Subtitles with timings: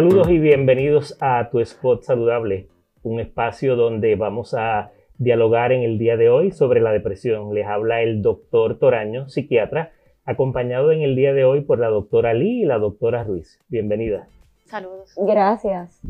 [0.00, 2.68] Saludos y bienvenidos a Tu Spot Saludable,
[3.02, 7.52] un espacio donde vamos a dialogar en el día de hoy sobre la depresión.
[7.52, 9.92] Les habla el doctor Toraño, psiquiatra,
[10.24, 13.60] acompañado en el día de hoy por la doctora Lee y la doctora Ruiz.
[13.68, 14.26] Bienvenida.
[14.64, 15.12] Saludos.
[15.18, 16.00] Gracias.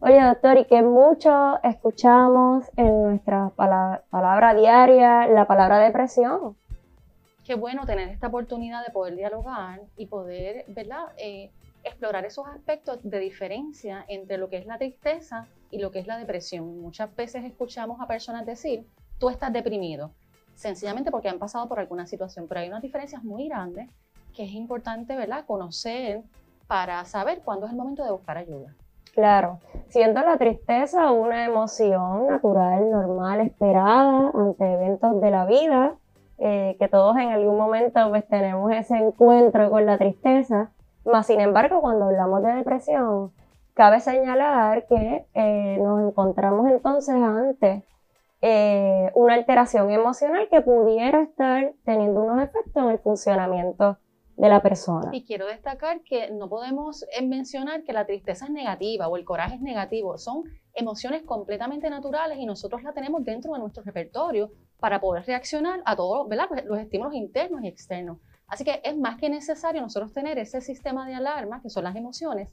[0.00, 6.56] Oye, doctor, y que mucho escuchamos en nuestra palabra, diaria la palabra depresión.
[7.44, 11.08] Qué bueno tener esta oportunidad de poder dialogar y poder, ¿verdad?
[11.18, 11.50] Eh,
[11.88, 16.06] explorar esos aspectos de diferencia entre lo que es la tristeza y lo que es
[16.06, 16.80] la depresión.
[16.80, 18.86] Muchas veces escuchamos a personas decir,
[19.18, 20.12] tú estás deprimido,
[20.54, 23.88] sencillamente porque han pasado por alguna situación, pero hay unas diferencias muy grandes
[24.34, 25.44] que es importante ¿verdad?
[25.46, 26.22] conocer
[26.66, 28.74] para saber cuándo es el momento de buscar ayuda.
[29.14, 29.58] Claro,
[29.88, 35.96] siendo la tristeza una emoción natural, normal, esperada ante eventos de la vida,
[36.38, 40.70] eh, que todos en algún momento pues tenemos ese encuentro con la tristeza,
[41.08, 43.32] más sin embargo, cuando hablamos de depresión,
[43.74, 47.84] cabe señalar que eh, nos encontramos entonces ante
[48.40, 53.98] eh, una alteración emocional que pudiera estar teniendo unos efectos en el funcionamiento
[54.36, 55.10] de la persona.
[55.12, 59.24] Y quiero destacar que no podemos eh, mencionar que la tristeza es negativa o el
[59.24, 60.16] coraje es negativo.
[60.16, 65.82] Son emociones completamente naturales y nosotros la tenemos dentro de nuestro repertorio para poder reaccionar
[65.84, 66.28] a todos
[66.64, 68.18] los estímulos internos y externos.
[68.48, 71.96] Así que es más que necesario nosotros tener ese sistema de alarma, que son las
[71.96, 72.48] emociones.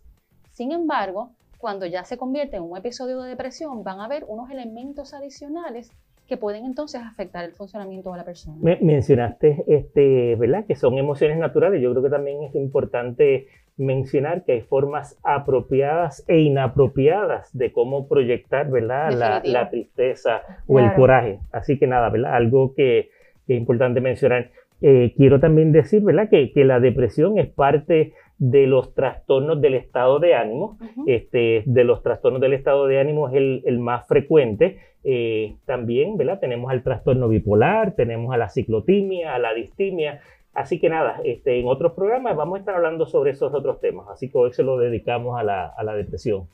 [0.52, 4.52] Sin embargo, cuando ya se convierte en un episodio de depresión, van a haber unos
[4.52, 5.92] elementos adicionales
[6.28, 8.58] que pueden entonces afectar el funcionamiento de la persona.
[8.82, 10.66] mencionaste, este, ¿verdad?
[10.66, 11.82] Que son emociones naturales.
[11.82, 18.08] Yo creo que también es importante mencionar que hay formas apropiadas e inapropiadas de cómo
[18.08, 19.12] proyectar, ¿verdad?
[19.44, 21.40] La, tristeza o el coraje.
[21.52, 22.36] Así que nada, ¿verdad?
[22.36, 23.10] Algo que,
[23.46, 24.50] que es importante mencionar.
[24.82, 30.20] Eh, quiero también decir, ¿verdad?, que, la depresión es parte de los trastornos del estado
[30.20, 30.78] de ánimo.
[31.08, 34.78] este, de los trastornos del estado de ánimo es el, más frecuente.
[35.04, 36.40] Eh, también, ¿verdad?
[36.40, 40.20] Tenemos al trastorno bipolar, tenemos a la ciclotimia, a la distimia,
[40.56, 44.08] Así que nada, este, en otros programas vamos a estar hablando sobre esos otros temas,
[44.08, 46.48] así que hoy se lo dedicamos a la, a la depresión.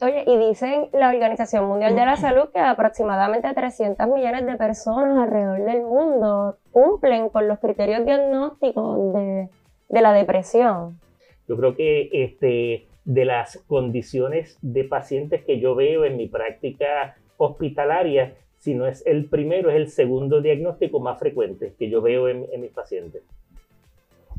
[0.00, 5.18] Oye, y dicen la Organización Mundial de la Salud que aproximadamente 300 millones de personas
[5.18, 9.48] alrededor del mundo cumplen con los criterios diagnósticos de,
[9.88, 11.00] de la depresión.
[11.48, 17.16] Yo creo que este, de las condiciones de pacientes que yo veo en mi práctica
[17.38, 22.28] hospitalaria, si no es el primero, es el segundo diagnóstico más frecuente que yo veo
[22.28, 23.24] en, en mis pacientes.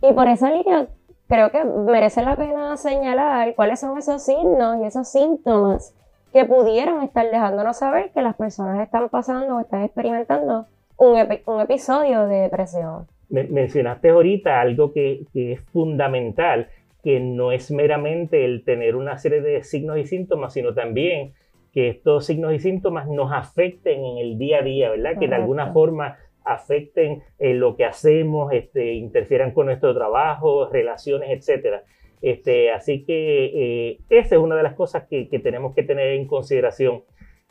[0.01, 0.87] Y por esa línea
[1.27, 5.95] creo que merece la pena señalar cuáles son esos signos y esos síntomas
[6.33, 10.65] que pudieran estar dejándonos saber que las personas están pasando o están experimentando
[10.97, 13.07] un, un episodio de depresión.
[13.29, 16.67] mencionaste ahorita algo que, que, es fundamental,
[17.03, 21.33] que no es meramente el tener una serie de signos y síntomas, sino también
[21.73, 25.17] que estos signos y síntomas nos afecten en el día a día, ¿verdad?
[25.19, 31.29] Que de alguna forma afecten eh, lo que hacemos, este, interfieran con nuestro trabajo, relaciones,
[31.31, 31.83] etcétera.
[32.21, 36.27] Este, así que eh, esa es una de las cosas que, tenemos que tener en
[36.27, 37.03] consideración.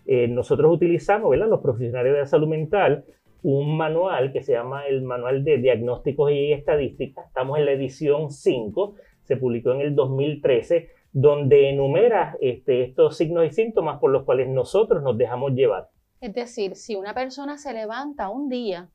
[0.06, 1.48] Eh, nosotros utilizamos, ¿verdad?
[1.48, 3.04] los profesionales de la salud mental,
[3.42, 7.26] un manual que se llama el Manual de Diagnósticos y Estadísticas.
[7.26, 13.46] Estamos en la edición 5, se publicó en el 2013, donde enumera este, estos signos
[13.46, 15.88] y síntomas por los cuales nosotros nos dejamos llevar.
[16.20, 18.90] Es decir, si una persona se levanta un día,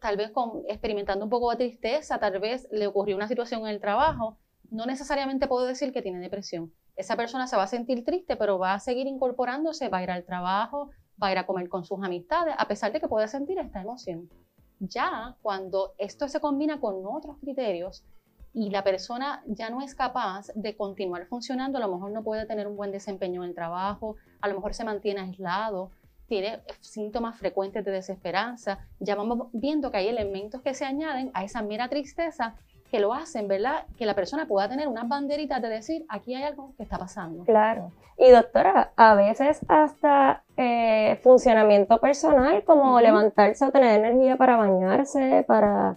[0.00, 0.32] tal vez
[0.68, 4.36] experimentando un poco de tristeza, tal vez le ocurrió una situación en el trabajo,
[4.70, 6.72] no necesariamente puedo decir que tiene depresión.
[6.94, 10.10] Esa persona se va a sentir triste, pero va a seguir incorporándose, va a ir
[10.10, 10.90] al trabajo,
[11.22, 13.80] va a ir a comer con sus amistades, a pesar de que puede sentir esta
[13.80, 14.30] emoción.
[14.78, 18.04] Ya cuando esto se combina con otros criterios
[18.52, 22.46] y la persona ya no es capaz de continuar funcionando, a lo mejor no puede
[22.46, 25.90] tener un buen desempeño en el trabajo, a lo mejor se mantiene aislado,
[26.28, 31.44] tiene síntomas frecuentes de desesperanza, ya vamos viendo que hay elementos que se añaden a
[31.44, 32.54] esa mera tristeza
[32.90, 33.84] que lo hacen, ¿verdad?
[33.98, 37.44] Que la persona pueda tener unas banderitas de decir, aquí hay algo que está pasando.
[37.44, 37.90] Claro.
[38.18, 45.44] Y doctora, a veces hasta eh, funcionamiento personal, como levantarse o tener energía para bañarse,
[45.46, 45.96] para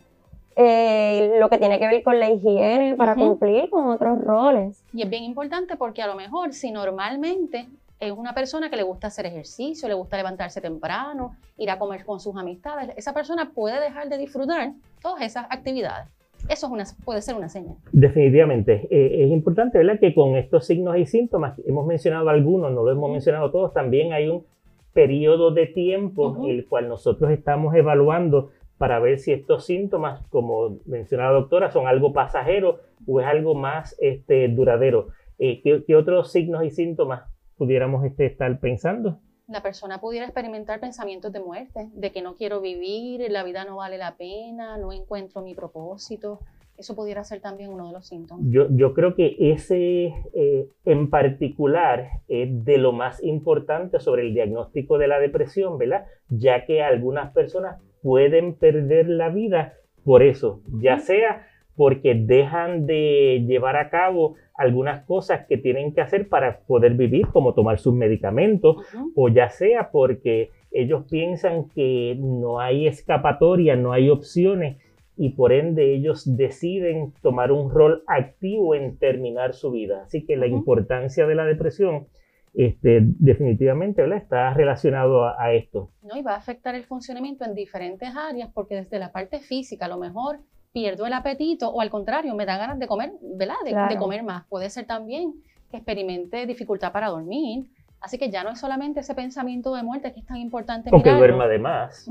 [0.56, 4.84] eh, lo que tiene que ver con la higiene, para cumplir con otros roles.
[4.92, 8.84] Y es bien importante porque a lo mejor si normalmente es una persona que le
[8.84, 13.52] gusta hacer ejercicio, le gusta levantarse temprano, ir a comer con sus amistades, esa persona
[13.54, 16.08] puede dejar de disfrutar todas esas actividades.
[16.48, 17.76] Eso es una, puede ser una señal.
[17.92, 18.88] Definitivamente.
[18.90, 20.00] Eh, es importante, ¿verdad?
[20.00, 24.14] Que con estos signos y síntomas, hemos mencionado algunos, no lo hemos mencionado todos, también
[24.14, 24.46] hay un
[24.94, 30.80] periodo de tiempo en el cual nosotros estamos evaluando para ver si estos síntomas, como
[30.86, 35.10] mencionaba la doctora, son algo pasajero o es algo más este, duradero.
[35.38, 37.24] Eh, ¿qué, otros signos y síntomas
[37.60, 39.20] pudiéramos este, estar pensando?
[39.48, 43.78] La persona pudiera experimentar pensamientos de muerte, de que no quiero vivir, la vida no
[43.78, 46.40] vale la pena, no encuentro mi propósito.
[46.78, 48.46] Eso pudiera ser también uno de los síntomas.
[48.50, 54.34] Yo, yo creo que ese eh, en particular es de lo más importante sobre el
[54.34, 56.06] diagnóstico de la depresión, ¿verdad?
[56.30, 59.74] Ya que algunas personas pueden perder la vida
[60.06, 61.49] por eso, ya sea
[61.80, 67.28] porque dejan de llevar a cabo algunas cosas que tienen que hacer para poder vivir,
[67.28, 68.86] como tomar sus medicamentos,
[69.16, 74.76] o ya sea porque ellos piensan que no hay escapatoria, no hay opciones
[75.16, 80.04] y por ende ellos deciden tomar un rol activo en terminar su vida.
[80.04, 82.08] Así que la importancia de la depresión
[82.54, 85.92] este, definitivamente está relacionado a, esto.
[86.02, 89.86] No, y va a afectar el funcionamiento en diferentes áreas porque desde la parte física
[89.86, 90.40] a lo mejor
[90.72, 93.56] pierdo el apetito o al contrario, me da ganas de comer, ¿verdad?
[93.64, 94.46] De, comer más.
[94.48, 95.34] Puede ser también
[95.72, 97.70] que experimente dificultad para dormir.
[98.02, 100.90] Así que ya no es solamente ese pensamiento de muerte que es tan importante.
[100.94, 102.10] O que duerma de más.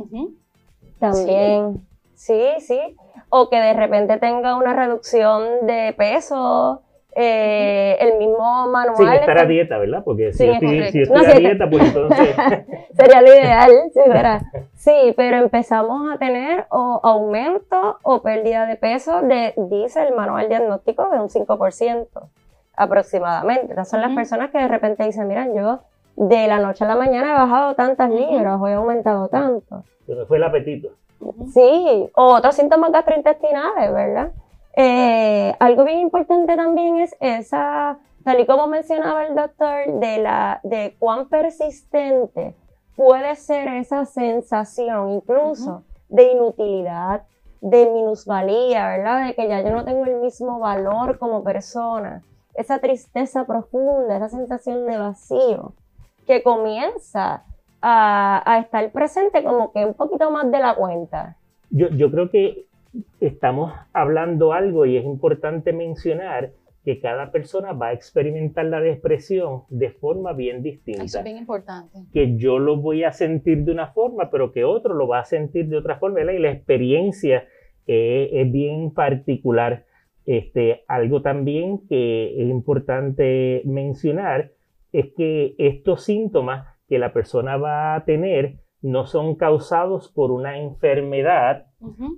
[0.98, 2.78] También, sí, sí.
[3.30, 6.82] O que de repente tenga una reducción de peso,
[7.14, 8.17] eh, el
[8.66, 8.96] mismo manual.
[8.96, 10.02] Sin estar a dieta, ¿verdad?
[10.04, 12.36] Porque si, estoy, a dieta, pues entonces.
[12.94, 14.42] Sería lo ideal, sí, ¿verdad?
[14.74, 20.48] Sí, pero empezamos a tener o aumento o pérdida de peso, de, dice el manual
[20.48, 22.06] diagnóstico, de un 5%
[22.76, 23.70] aproximadamente.
[23.70, 25.80] Estas son las personas que de repente dicen, mira, yo
[26.16, 29.84] de la noche a la mañana he bajado tantas libras o he aumentado tanto.
[30.06, 30.88] Pero fue el apetito.
[31.52, 34.32] Sí, o otros síntomas gastrointestinales, ¿verdad?
[34.76, 40.60] Eh, algo bien importante también es esa, tal y como mencionaba el doctor, de, la,
[40.62, 42.54] de cuán persistente
[42.94, 47.22] puede ser esa sensación incluso de inutilidad,
[47.62, 49.28] de minusvalía, ¿verdad?
[49.28, 52.22] De que ya yo no tengo el mismo valor como persona.
[52.52, 55.72] Esa tristeza profunda, esa sensación de vacío
[56.26, 57.44] que comienza
[57.80, 61.36] a, a estar presente como que un poquito más de la cuenta.
[61.70, 62.66] Yo, yo creo que
[63.20, 66.50] estamos hablando algo y es importante mencionar
[66.88, 71.04] que cada persona va a experimentar la depresión de forma bien distinta.
[71.04, 71.98] Eso es bien importante.
[72.14, 75.24] Que yo lo voy a sentir de una forma, pero que otro lo va a
[75.26, 76.22] sentir de otra forma.
[76.22, 77.46] Y la experiencia
[77.86, 79.84] eh, es bien particular.
[80.24, 84.52] Este, algo también que es importante mencionar
[84.90, 90.58] es que estos síntomas que la persona va a tener no son causados por una
[90.58, 91.66] enfermedad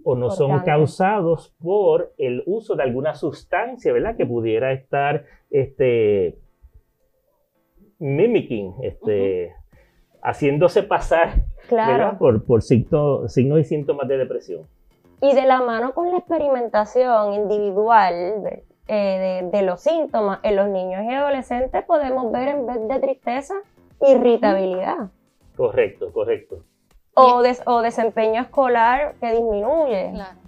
[0.05, 4.17] o no son causados por el uso de alguna sustancia, ¿verdad?
[4.17, 6.39] Que pudiera estar este,
[7.99, 9.55] mimicking, este,
[10.23, 11.45] haciéndose pasar
[12.19, 14.67] por, por signos y síntomas de depresión.
[15.23, 21.05] Y de la mano con la experimentación individual eh, de, los síntomas en los niños
[21.05, 23.55] y adolescentes podemos ver en vez de tristeza,
[24.01, 25.11] irritabilidad.
[25.57, 26.65] Correcto, correcto.
[27.15, 30.11] O, o desempeño escolar que disminuye.
[30.13, 30.39] Claro.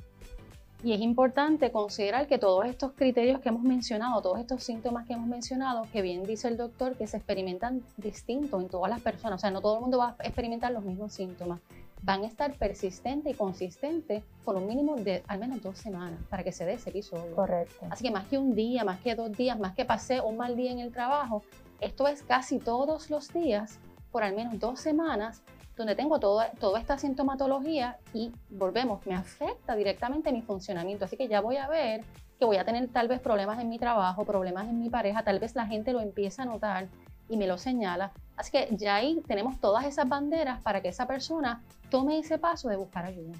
[0.84, 5.12] Y es importante considerar que todos estos criterios que hemos mencionado, todos estos síntomas que
[5.12, 9.36] hemos mencionado, que bien dice el doctor, que se experimentan distintos en todas las personas,
[9.36, 11.60] o sea, no todo el mundo va a experimentar los mismos síntomas,
[12.02, 16.42] van a estar persistentes y consistentes por un mínimo de al menos dos semanas para
[16.42, 17.32] que se dé ese episodio.
[17.36, 17.86] Correcto.
[17.88, 20.56] Así que más que un día, más que dos días, más que pasé un mal
[20.56, 21.44] día en el trabajo,
[21.80, 23.78] esto es casi todos los días
[24.12, 25.42] por al menos dos semanas
[25.76, 31.06] donde tengo toda, toda esta sintomatología y volvemos, me afecta directamente mi funcionamiento.
[31.06, 32.02] Así que ya voy a ver
[32.38, 35.38] que voy a tener tal vez problemas en mi trabajo, problemas en mi pareja, tal
[35.38, 36.88] vez la gente lo empieza a notar
[37.28, 38.12] y me lo señala.
[38.36, 42.68] Así que ya ahí tenemos todas esas banderas para que esa persona tome ese paso
[42.68, 43.32] de buscar ayuda.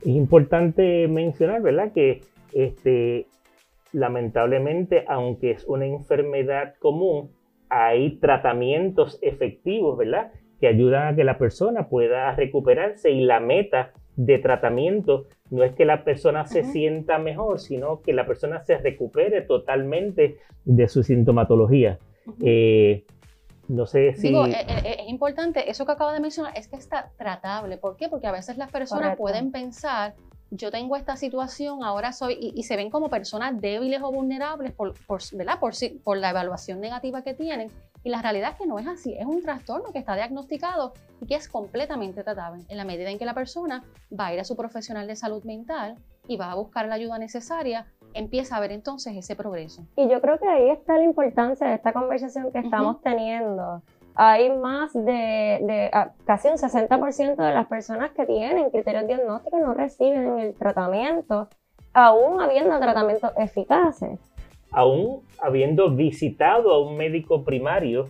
[0.00, 1.92] Es importante mencionar, ¿verdad?
[1.92, 3.26] Que este,
[3.92, 7.30] lamentablemente, aunque es una enfermedad común,
[7.70, 10.32] hay tratamientos efectivos, ¿verdad?
[10.60, 15.72] Que ayudan a que la persona pueda recuperarse y la meta de tratamiento no es
[15.74, 21.02] que la persona se sienta mejor, sino que la persona se recupere totalmente de su
[21.02, 21.98] sintomatología.
[22.42, 23.04] Eh,
[23.68, 24.28] no sé si...
[24.28, 27.78] Digo, eh, eh, es, importante, eso que acabo de mencionar es que está tratable.
[27.78, 28.08] ¿Por qué?
[28.08, 30.14] Porque a veces las personas pueden pensar
[30.50, 34.94] yo tengo esta situación, ahora soy, y, se ven como personas débiles o vulnerables por,
[35.32, 35.58] ¿verdad?
[35.60, 37.70] Por, por la evaluación negativa que tienen.
[38.04, 41.26] Y la realidad es que no es así, es un trastorno que está diagnosticado y
[41.26, 43.84] que es completamente tratable en la medida en que la persona
[44.18, 45.96] va a ir a su profesional de salud mental
[46.28, 49.84] y va a buscar la ayuda necesaria, empieza a ver entonces ese progreso.
[49.96, 53.82] Y yo creo que ahí está la importancia de esta conversación que estamos teniendo
[54.20, 59.74] hay más de, ah, casi un 60% de las personas que tienen criterios diagnósticos no
[59.74, 61.48] reciben el tratamiento,
[61.94, 64.18] aún habiendo tratamientos eficaces.
[64.70, 68.08] aún habiendo visitado a un médico primario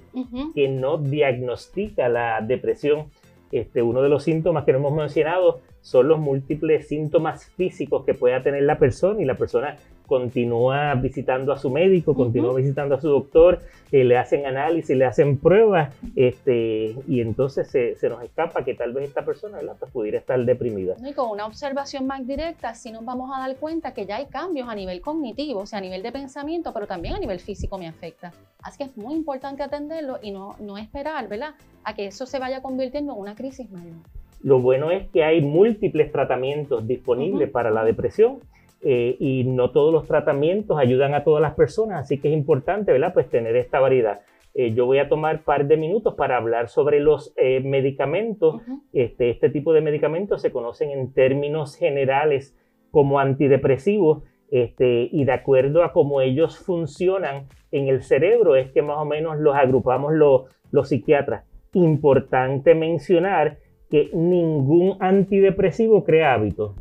[0.54, 3.10] que no diagnostica la depresión.
[3.52, 8.12] Este, uno de los síntomas que no hemos mencionado son los múltiples síntomas físicos que
[8.12, 9.76] pueda tener la persona y la persona
[10.08, 13.60] continúa visitando a su médico, continúa visitando a su doctor,
[13.92, 18.92] eh, le hacen análisis, le hacen pruebas, este, y entonces se, nos escapa que tal
[18.94, 20.96] vez esta persona pues pudiera estar deprimida.
[21.06, 24.26] Y con una observación más directa, sí nos vamos a dar cuenta que ya hay
[24.26, 27.78] cambios a nivel cognitivo, o sea, a nivel de pensamiento, pero también a nivel físico
[27.78, 28.32] me afecta.
[28.62, 32.38] Así que es muy importante atenderlo y no, no esperar, ¿verdad?, a que eso se
[32.38, 33.96] vaya convirtiendo en una crisis mayor.
[34.42, 38.38] Lo bueno es que hay múltiples tratamientos disponibles para la depresión
[38.80, 42.92] eh, y no todos los tratamientos ayudan a todas las personas, así que es importante,
[42.92, 43.12] ¿verdad?
[43.12, 44.20] Pues tener esta variedad.
[44.54, 48.62] Eh, yo voy a tomar un par de minutos para hablar sobre los eh, medicamentos.
[48.92, 52.56] este, este tipo de medicamentos se conocen en términos generales
[52.90, 58.82] como antidepresivos este, y de acuerdo a cómo ellos funcionan en el cerebro es que
[58.82, 61.44] más o menos los agrupamos los, los psiquiatras.
[61.74, 63.58] Importante mencionar
[63.90, 66.74] que ningún antidepresivo crea hábitos.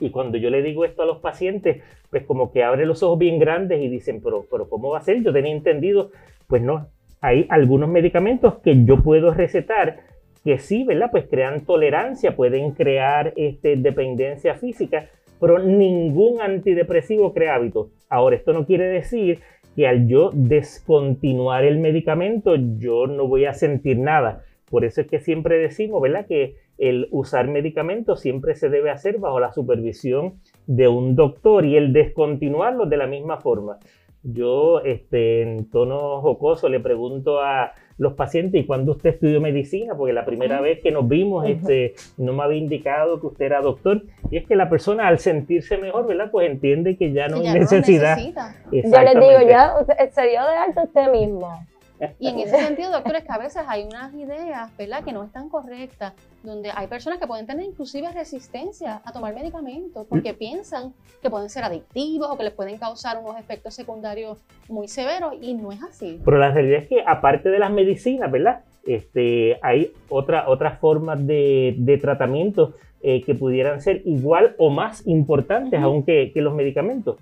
[0.00, 3.18] Y cuando yo le digo esto a los pacientes, pues como que abre los ojos
[3.18, 5.22] bien grandes y dicen, pero, pero ¿cómo va a ser?
[5.22, 6.10] Yo tenía entendido,
[6.46, 6.88] pues no,
[7.20, 10.00] hay algunos medicamentos que yo puedo recetar
[10.44, 11.10] que sí, ¿verdad?
[11.10, 17.88] Pues crean tolerancia, pueden crear este, dependencia física, pero ningún antidepresivo crea hábitos.
[18.08, 19.40] Ahora, esto no quiere decir
[19.76, 24.44] que al yo descontinuar el medicamento yo no voy a sentir nada.
[24.70, 26.26] Por eso es que siempre decimos, ¿verdad?
[26.26, 30.34] Que el usar medicamentos siempre se debe hacer bajo la supervisión
[30.66, 33.78] de un doctor y el descontinuarlo de la misma forma.
[34.22, 39.94] Yo, este, en tono jocoso, le pregunto a los pacientes, ¿y cuándo usted estudió medicina?
[39.96, 43.60] Porque la primera vez que nos vimos, este, no me había indicado que usted era
[43.60, 44.02] doctor.
[44.30, 46.30] Y es que la persona, al sentirse mejor, ¿verdad?
[46.30, 48.18] Pues entiende que ya no hay necesidad.
[48.18, 48.32] Yo
[48.72, 49.72] les digo, ya,
[50.10, 51.50] se dio de alto usted mismo.
[52.18, 55.48] Y en ese sentido, doctores, que a veces hay unas ideas, ¿verdad?, que no están
[55.48, 56.12] correctas,
[56.42, 61.48] donde hay personas que pueden tener inclusive resistencia a tomar medicamentos porque piensan que pueden
[61.50, 64.38] ser adictivos o que les pueden causar unos efectos secundarios
[64.68, 66.20] muy severos y no es así.
[66.24, 68.60] Pero la realidad es que aparte de las medicinas, ¿verdad?
[68.86, 75.80] Este, hay otra, otras formas de, tratamiento eh, que pudieran ser igual o más importantes
[75.80, 77.16] aún que los medicamentos.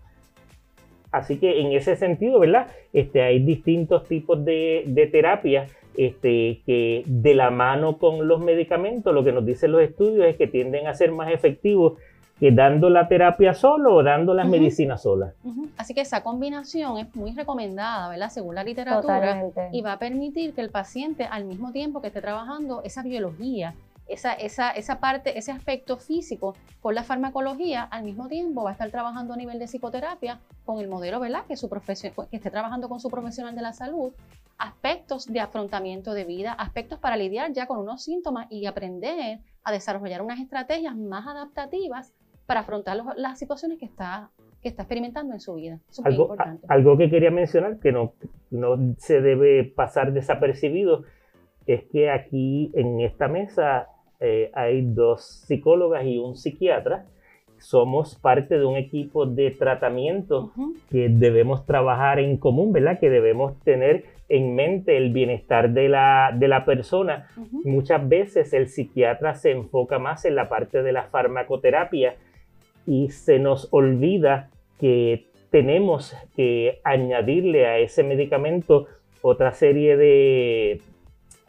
[1.17, 2.69] Así que en ese sentido, ¿verdad?
[2.93, 9.15] Este, hay distintos tipos de, de terapias este, que de la mano con los medicamentos,
[9.15, 11.95] lo que nos dicen los estudios es que tienden a ser más efectivos
[12.39, 15.35] que dando la terapia solo o dando las medicinas solas.
[15.79, 18.29] Así que esa combinación es muy recomendada, ¿verdad?
[18.29, 19.43] Según la literatura.
[19.73, 23.75] Y va a permitir que el paciente, al mismo tiempo que esté trabajando esa biología,
[24.09, 28.73] esa, esa, esa parte, ese aspecto físico con la farmacología, al mismo tiempo va a
[28.73, 31.45] estar trabajando a nivel de psicoterapia con el modelo, ¿verdad?
[31.47, 34.13] Que, su que esté trabajando con su profesional de la salud,
[34.59, 39.73] aspectos de afrontamiento de vida, aspectos para lidiar ya con unos síntomas y aprender a
[39.73, 42.15] desarrollar unas estrategias más adaptativas
[42.47, 44.31] para afrontar las situaciones que está,
[44.63, 45.81] que está experimentando en su vida.
[46.05, 46.37] algo,
[46.69, 48.13] algo que quería mencionar que no,
[48.51, 51.03] no se debe pasar desapercibido
[51.67, 53.89] es que aquí en esta mesa
[54.21, 57.07] eh, hay dos psicólogas y un psiquiatra.
[57.59, 60.53] Somos parte de un equipo de tratamiento
[60.91, 63.01] que debemos trabajar en común, ¿verdad?
[63.01, 67.29] Que debemos tener en mente el bienestar de la, de la persona.
[67.65, 72.17] Muchas veces el psiquiatra se enfoca más en la parte de la farmacoterapia
[72.87, 78.87] y se nos olvida que tenemos que añadirle a ese medicamento
[79.23, 80.81] otra serie de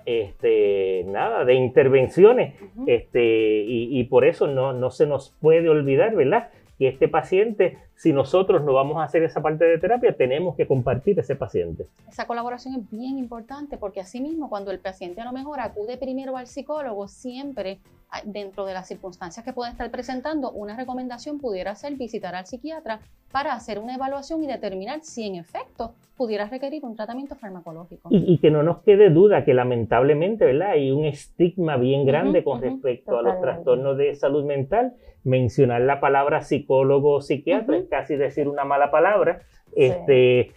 [0.07, 2.55] este, nada, de intervenciones,
[2.87, 6.47] este, y, por eso no, no se nos puede olvidar, ¿verdad?
[6.77, 10.67] Que este paciente, si nosotros no vamos a hacer esa parte de terapia, tenemos que
[10.67, 11.87] compartir ese paciente.
[12.07, 16.37] Esa colaboración es bien importante porque asimismo cuando el paciente a lo mejor acude primero
[16.37, 17.79] al psicólogo, siempre
[18.23, 22.99] dentro de las circunstancias que puede estar presentando, una recomendación pudiera ser visitar al psiquiatra
[23.31, 28.09] para hacer una evaluación y determinar si en efecto pudiera requerir un tratamiento farmacológico.
[28.11, 30.71] Y, que no nos quede duda que lamentablemente ¿verdad?
[30.71, 34.93] hay un estigma bien grande con respecto a los trastornos de salud mental.
[35.23, 39.41] Mencionar la palabra psicólogo o psiquiatra es casi decir una mala palabra.
[39.75, 40.53] Este,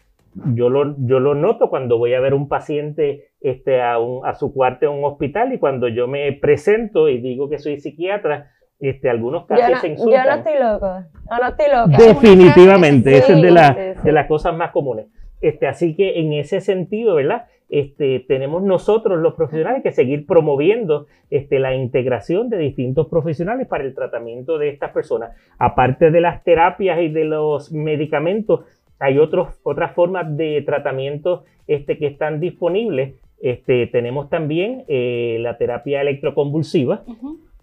[0.54, 4.34] yo, lo, yo lo noto cuando voy a ver un paciente este, a, un, a
[4.34, 8.50] su cuarto en un hospital y cuando yo me presento y digo que soy psiquiatra,
[8.78, 10.24] este, algunos casos se insultan.
[10.24, 10.86] Yo no estoy loco,
[11.30, 12.04] no, estoy loca.
[12.06, 15.06] Definitivamente, esa es de, la, de las cosas más comunes.
[15.40, 17.46] Este, así que en ese sentido, ¿verdad?
[17.70, 23.84] Este, tenemos nosotros los profesionales que seguir promoviendo este, la integración de distintos profesionales para
[23.84, 25.36] el tratamiento de estas personas.
[25.56, 28.64] Aparte de las terapias y de los medicamentos,
[28.98, 33.14] hay otros, otras formas de tratamiento este, que están disponibles.
[33.40, 37.04] Este, tenemos también eh, la terapia electroconvulsiva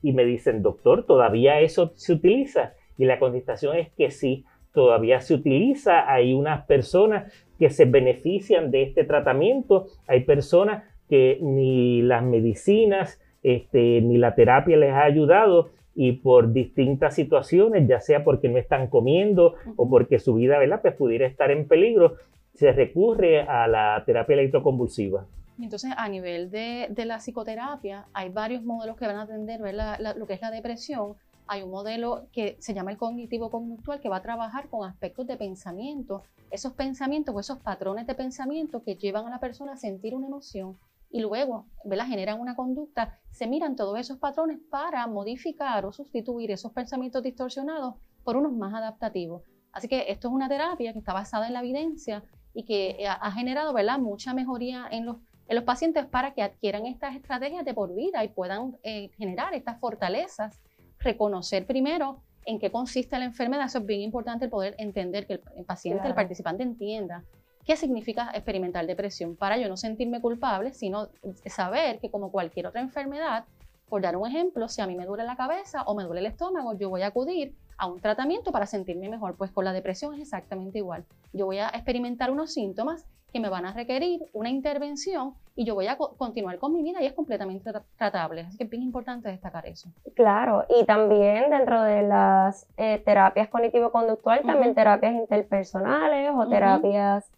[0.02, 2.74] y me dicen, doctor, ¿todavía eso se utiliza?
[2.98, 6.12] Y la contestación es que sí, todavía se utiliza.
[6.12, 9.88] Hay unas personas que se benefician de este tratamiento.
[10.08, 16.54] Hay personas que ni las medicinas este, ni la terapia les ha ayudado y por
[16.54, 20.82] distintas situaciones, ya sea porque no están comiendo o porque su vida ¿verdad?
[20.82, 22.18] Pues pudiera estar en peligro,
[22.54, 25.26] se recurre a la terapia electroconvulsiva.
[25.60, 30.34] Entonces, a nivel de, la psicoterapia, hay varios modelos que van a atender lo que
[30.34, 31.16] es la depresión.
[31.48, 35.28] Hay un modelo que se llama el cognitivo conductual que va a trabajar con aspectos
[35.28, 39.78] de pensamiento, esos pensamientos o esos patrones de pensamiento que llevan a la persona a
[39.78, 40.78] sentir una emoción
[41.10, 42.08] y luego ¿verdad?
[42.08, 47.96] generan una conducta, se miran todos esos patrones para modificar o sustituir esos pensamientos distorsionados
[48.24, 49.44] por unos más adaptativos.
[49.72, 52.24] Así que esto es una terapia que está basada en la evidencia
[52.54, 54.00] y que ha generado ¿verdad?
[54.00, 58.24] mucha mejoría en los, en los pacientes para que adquieran estas estrategias de por vida
[58.24, 60.60] y puedan eh, generar estas fortalezas,
[61.00, 63.66] reconocer primero en qué consiste la enfermedad.
[63.66, 67.24] Eso es bien importante el poder entender que el, paciente, el participante entienda
[67.68, 69.36] ¿Qué significa experimentar depresión?
[69.36, 71.10] Para yo no sentirme culpable, sino
[71.48, 73.44] saber que como cualquier otra enfermedad,
[73.90, 76.28] por dar un ejemplo, si a mí me duele la cabeza o me duele el
[76.28, 79.36] estómago, yo voy a acudir a un tratamiento para sentirme mejor.
[79.36, 81.04] Pues con la depresión es exactamente igual.
[81.34, 83.06] Yo voy a experimentar unos síntomas
[83.38, 87.04] que me van a requerir una intervención y yo voy a continuar con mi vida
[87.04, 88.42] y es completamente tratable.
[88.42, 89.90] Así que es bien importante destacar eso.
[90.16, 97.30] Claro, y también dentro de las eh, terapias cognitivo-conductual, también terapias interpersonales o terapias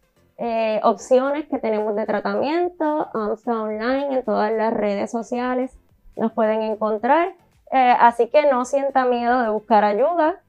[0.82, 3.08] opciones que tenemos de tratamiento.
[3.12, 5.76] AMSCA Online en todas las redes sociales
[6.16, 7.34] nos pueden encontrar.
[7.70, 10.40] así que no sienta miedo de buscar ayuda,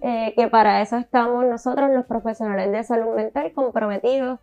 [0.00, 4.38] que para eso estamos nosotros los profesionales de salud mental comprometidos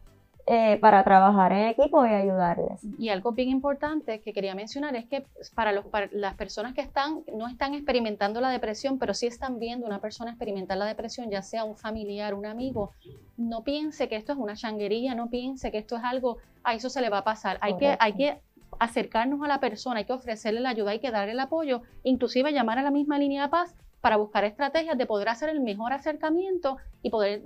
[0.48, 2.80] eh, para trabajar en equipo y ayudarles.
[3.00, 7.24] Y algo bien importante que quería mencionar es que para, los, las personas que están,
[7.34, 11.42] no están experimentando la depresión, pero sí están viendo una persona experimentar la depresión, ya
[11.42, 12.92] sea un familiar, un amigo,
[13.38, 16.92] no piense que esto es una changuería, no piense que esto es algo, a eso
[16.92, 17.58] se le va a pasar.
[17.62, 18.40] Hay que, hay que
[18.80, 22.52] acercarnos a la persona, hay que ofrecerle la ayuda, hay que darle el apoyo, inclusive
[22.52, 25.92] llamar a la misma línea de paz para buscar estrategias de poder hacer el mejor
[25.92, 27.42] acercamiento y poder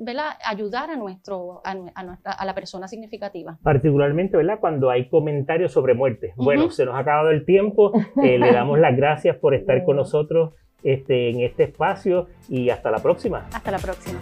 [0.46, 3.58] ayudar a, nuestro, a, nuestra, a la persona significativa.
[3.64, 4.60] Particularmente ¿verdad?
[4.60, 6.34] cuando hay comentarios sobre muerte.
[6.36, 9.96] Bueno, se nos ha acabado el tiempo, eh, le damos las gracias por estar con
[9.96, 13.48] nosotros este, en este espacio y hasta la próxima.
[13.54, 14.20] Hasta la próxima.